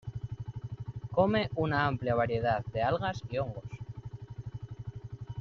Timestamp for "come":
1.13-1.51